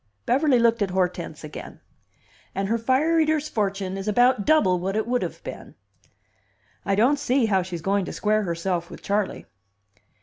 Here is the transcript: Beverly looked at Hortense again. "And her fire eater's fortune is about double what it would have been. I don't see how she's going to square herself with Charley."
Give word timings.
Beverly 0.25 0.57
looked 0.57 0.81
at 0.81 0.89
Hortense 0.89 1.43
again. 1.43 1.79
"And 2.55 2.69
her 2.69 2.79
fire 2.79 3.19
eater's 3.19 3.47
fortune 3.47 3.97
is 3.99 4.07
about 4.07 4.45
double 4.47 4.79
what 4.79 4.95
it 4.95 5.05
would 5.05 5.21
have 5.21 5.43
been. 5.43 5.75
I 6.83 6.95
don't 6.95 7.19
see 7.19 7.45
how 7.45 7.61
she's 7.61 7.83
going 7.83 8.05
to 8.05 8.11
square 8.11 8.41
herself 8.41 8.89
with 8.89 9.03
Charley." 9.03 9.45